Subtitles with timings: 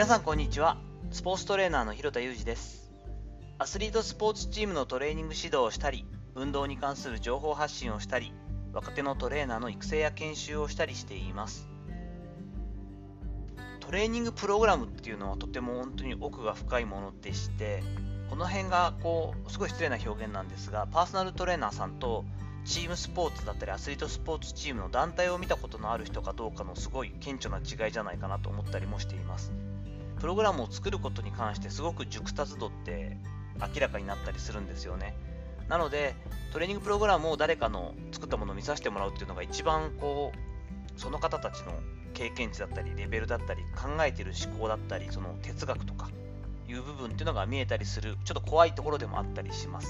[0.00, 0.78] 皆さんこんにちは。
[1.10, 2.90] スポーツトレーナーの広田裕二です。
[3.58, 8.32] アスリートスポーツチームのトレーニング指導をしたり運動に関する情報発信をしたり
[8.72, 11.68] 若手のトレーナーの育成や研修をしたりしています。
[13.80, 17.82] トレーニングプログラムっていうのはとても本当に奥が深いものでして
[18.30, 22.24] この辺がこうすごい失礼な表現なんですがパーソナルトレーナーさんと
[22.64, 29.52] チームスポーツだったりアスリートスポーツチームの団体を見たことのある人かどうかのすごい顕著な違いじゃないかなと思ったりもしています。
[30.20, 33.16] プログラムを作ることに関してすごく熟達度って
[33.58, 35.16] 明らかになったりするんですよね。
[35.68, 36.14] なので
[36.52, 41.72] トレーニングプログラムを誰かの作ったものを見させてもらうっていうのが一番こうその方たちの
[42.12, 46.08] 経験値だったりレベルだったり考えてる思考だったりその哲学とか
[46.68, 49.88] いう部分っていうのが見えたりするちょっと怖いところでもあったりします。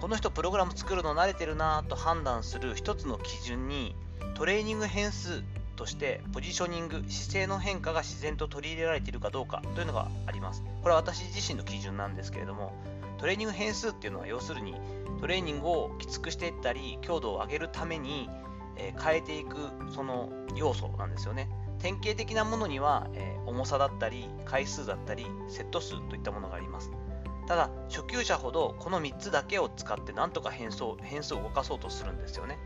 [0.00, 3.96] この人プログラム作るの慣れてるなと判断する一つの基準に
[4.34, 5.42] トレーニング変数
[5.76, 10.64] としてポジショニング姿勢の変化が自然と取り入れられているかどうかというのがあります。
[10.82, 12.72] これは私自身の基準なんですけれども
[13.18, 14.74] トレーニング変数っていうのは要するに
[15.20, 18.28] トレーニングをきつくしていったり強度を上げるために、
[18.76, 19.56] えー、変えていく
[19.94, 21.48] その要素なんですよね。
[21.78, 26.90] 典型的なものには、えー、重さだったり回数だったりセット数といったものがあります。
[27.46, 32.58] ただ初級者ほどこの3つだけを使ってなんとか変数変数を動かそうとするんですよね。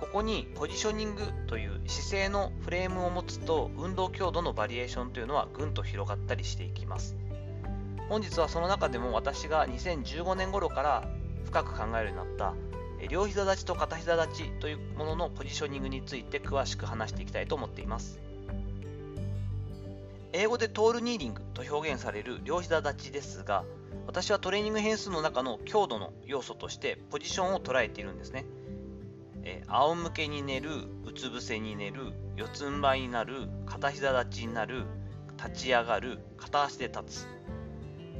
[0.00, 7.16] ここにポジショニングという姿勢のフレームを持つと運動強度のバリエーションというのはぐんと広がったりしていきます。
[8.08, 11.08] 本日はその中でも私が2015年頃から
[11.44, 12.54] 深く考えるようになっ
[12.98, 18.18] た両膝立ちと片膝立ちというもののポジショニングについて詳しく話していきたいと思っています。
[20.32, 23.64] 英語でトールニーリングと表現される両膝立ちですが
[24.06, 28.44] 私はトレーニング変数の中の強度の要素としてポジションを捉えているんですね、
[29.44, 30.70] えー、仰向けに寝る
[31.04, 34.84] うつ伏せに寝る四つん這いになる片膝立ちになる
[35.36, 37.26] 立ち上がる片足で立つ。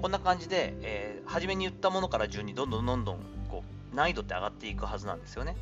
[0.00, 3.18] こんな感じで、えー、初めに言ったものから順にどんどんどんどん
[3.50, 3.62] こ
[3.92, 5.56] う難易度って上がっていくはずなんですよね。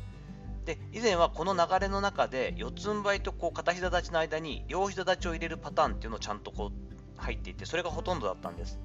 [0.65, 8.79] で以前はこの流れの中で四つん這いとこう片膝立ちの間に両膝立ちを入れるパターンっていうのをちゃんとこう入っていてそれがほとんどだったんです。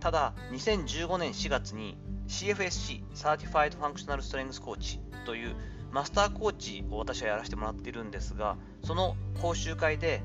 [0.00, 1.98] ただ2015年4月に
[2.28, 5.54] CFSC Certified Functional Strength Coach という
[5.92, 10.22] マスターコーチを私はやらせてもらっているんですがその講習会で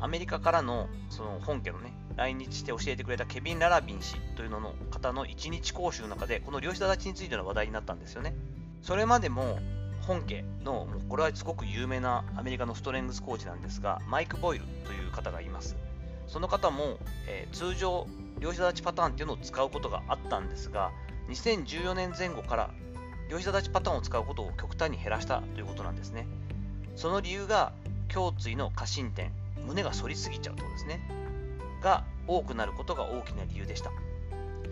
[0.00, 8.34] アメリカからのその本家のね来日して教えてくれたケビン・ララビン氏というのの方の1日講習の中でこの両膝立ちについての話題になったんですよね
[8.82, 9.58] それまでも
[10.08, 15.76] 本家の、もうこれはすごく有名なアメリカのストレングスコーチなんですが、マイク・ボイルという方がいます。
[16.26, 18.06] その方も、えー、通常、
[18.40, 20.92] 両膝立ちパターンっていうのを使うことがあったんですが、
[21.28, 22.70] 2014年前後から
[23.28, 26.26] 両膝立ちパターンを使うことを極端に減らしたということなんですね。
[26.96, 27.72] その理由が、
[28.14, 29.32] 胸椎の過伸点、
[29.66, 31.00] 胸が反りすぎちゃうところですね。
[31.82, 33.90] が多くなることが大きな理由でした。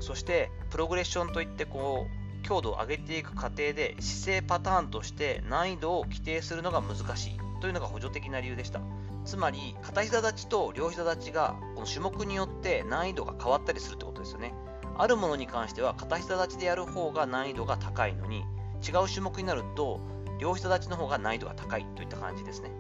[0.01, 8.81] そして、プログレッションといってこう強度を上げていく過程で姿勢パターンとして難易度を規定するのが難しいというのが補助的な理由でした。
[9.25, 14.55] つまり片膝立ちと両膝立ちがこの種目によって難易度が変わったりするってことですよね。
[14.99, 18.45] あるものに関しては片膝立ちでやる方が難易度が高いのに
[18.87, 20.01] 違う種目になると
[20.39, 22.71] 両膝立ちの方が難易度が高いといった感じですね。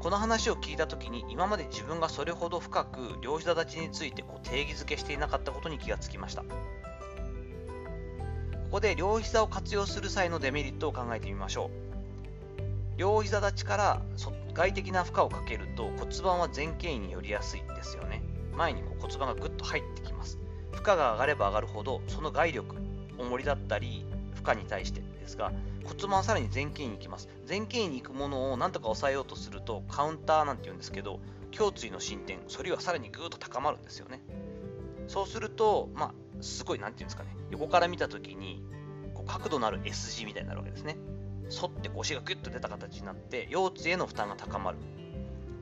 [0.00, 6.42] この話を聞いた時に今まで自分がそれほど深く両膝立ちについてこう定義づけしていなかったことに気がつきました。
[6.42, 6.48] こ
[8.76, 11.81] こで両膝を活用する際のデメリットを考えてみましょう。
[12.96, 14.02] 両膝立ちから
[14.54, 18.22] 外的な負荷をかけると骨盤は前傾位に寄りやすいですよね。
[18.56, 20.38] 前にこう骨盤がぐっと入ってきます。
[20.72, 22.76] 負荷が上がれば上がるほどその外力
[23.18, 24.04] 重りだったり
[24.34, 25.52] 負荷に対してですが
[25.84, 27.28] 骨盤はさらに前傾位に行きます。
[27.48, 31.20] 前傾位に行くものをなんとか抑えようとするとカウンターなんて言うんですけど
[31.58, 34.20] 胸椎の進展反りはさらにぐっと高まるんですよね。
[35.08, 38.64] そうするとまあすごい、なんていうんですかね、横から見たときに、
[39.14, 40.96] こう角度のある S 字みたいになるわけですね。
[41.58, 44.78] 反って腰がギュッと出た形になって、腰椎への負担が高まる。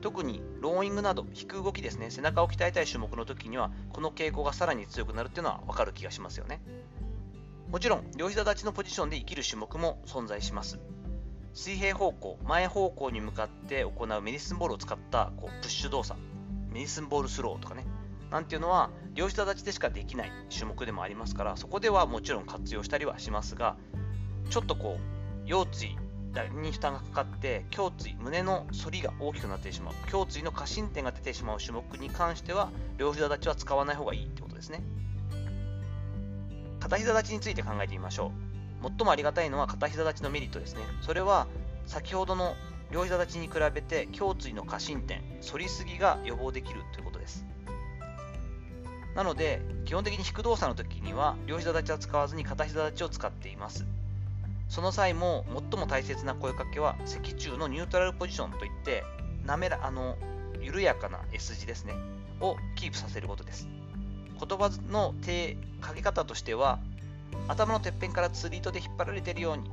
[0.01, 6.61] 特にローイングなど引く動きですね、背中を鍛えたい種目の時には、この傾向がさらに強くなるっていうのは分かる気がしますよね。
[7.69, 10.79] もちろん、両膝立ちのポジションで活きる種目も存在します。
[11.53, 16.19] 水平方向、前方向に向かって行うメディスンボールを使ったこうプッシュ動作、
[16.69, 17.85] メディスンボールスローとかね、
[18.31, 23.75] なんていうのは両膝立ちでしかできない種目でもありますからそこではもちろん活用したりはしますが
[24.49, 25.20] ちょっとこう
[25.51, 25.97] 腰椎
[26.61, 34.81] に負担がかかって胸椎胸の反りが大きくなってしまう胸椎の過伸点が出てしまう種目に関しては両膝立ちは使わない方がいいってことですね。
[36.79, 38.31] 片膝立ちについて考えてみましょ
[38.81, 38.89] う。
[38.97, 40.83] 最もありがたいのは片膝立ちのメリットですね。
[41.01, 41.47] それは
[41.85, 42.55] 先ほどの
[42.89, 47.45] 両膝立ちに比べて胸椎の過伸点反りすぎが予防できるということです。
[49.15, 53.85] なので基本的に引く動作の時には両膝立ちは使わずに片膝立ちを使っています。
[54.71, 59.03] その際も最も大切な声かけは脊柱のニュートラルポジションといって
[59.45, 60.17] 滑らあの
[60.61, 61.93] 緩やかな S 字ですね
[62.39, 63.67] をキープさせることです
[64.39, 66.79] 言葉の手かけ方としては
[67.49, 69.69] 頭のてっぺんから釣り糸で引っ張られているように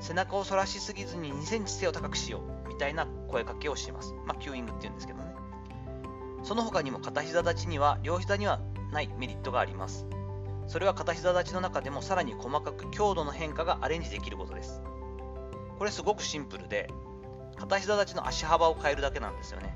[0.00, 4.12] 背中を反らしすぎずに2センチ背を高くしようみたいな声かけをします。
[4.26, 5.34] まあ、キューイングって言うんですけどね。
[6.42, 8.60] その他にも片膝立ちには両膝には
[8.92, 10.04] ないメリットがあります。
[10.66, 14.80] それは片膝立ちの中でもさらに細かく強度の変化がアレンジできることです。
[15.78, 16.88] これすごくシンプルで、
[17.56, 19.74] 片膝立ちの足幅を変えるだけなんですよね。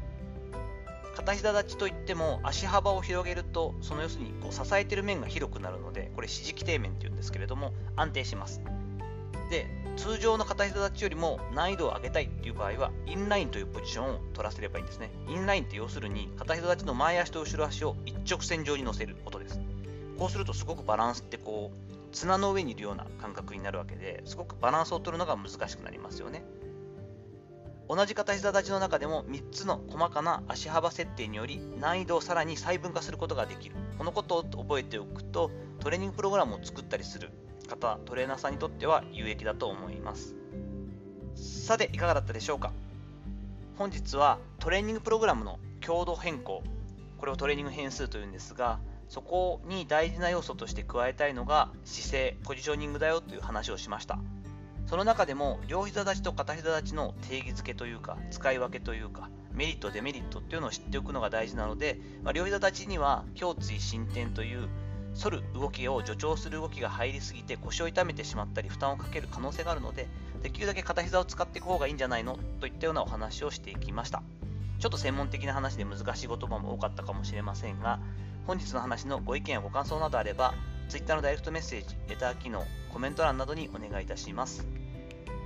[1.19, 8.63] 片膝立ちといっても足幅を広げるとその要するにこう支えてる面が広くなるのでこれ支持基底面っていうんですけれども安定します
[9.51, 19.61] で通常の片膝立ちよりも難易度を上げたいっていう場合はインラインというポジションを取らせればいいんですねインラインって要するに片膝立ちの前足と後ろ足を一直線上に乗せることです
[20.19, 26.45] こうするとすごくバランスってこう綱の上にいるような感覚になるわけですごくバランスを取るのが難しくなりますよね。
[27.89, 33.77] 同じ片膝立ちの中でも3つの細かな足幅設定により難易度をさらに細分化することができる。
[33.97, 35.51] このことを覚えておくと
[35.81, 37.31] トレーニングプログラムを作ったりする
[37.67, 40.35] 方トレーナーさんにとっては有益だと思います。
[41.35, 42.73] さていかがだったでしょうか。
[43.77, 46.63] 本日はトレーニングプログラムの強度変更
[47.19, 54.19] これをトレーニング変数というんですがそこに大事な要素として加えたいのが姿勢ポジショニングだよという話をしました。
[54.87, 64.69] その中でも両膝立ちと片膝立ちの定義づけというか使い分けというかメリットデメリットっていうのを知っておくのが大事なので、まあ、両膝立ちには胸椎伸展という
[65.21, 70.07] 反る動きを助長する動きが入りすぎて腰を痛めてしまったり負担をかける可能性があるので
[70.43, 72.39] できるだけ片膝を使っていく方がいいんじゃないの？
[72.61, 74.23] といったようなお話をしていきました。
[74.79, 77.99] ちょっと専門的な話で難しい言葉も多かったかもしれませんが
[78.49, 80.55] 本日の話のご意見やご感想などあれば
[80.89, 84.67] Twitter のダイレクトメッセージレター機能コメント欄などにお願いいたします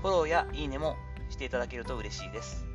[0.01, 0.97] フォローやいいねも
[1.33, 2.67] していただけると嬉しいです。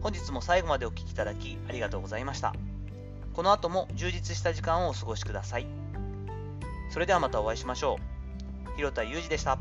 [0.00, 2.54] 本日も最後までお聴きいただきありがとうございました。
[3.34, 5.66] この後も充実した時間をお過ごしください。
[6.90, 7.98] それではまたお会いしましょ
[8.72, 8.76] う。
[8.76, 9.58] 広田裕二でした。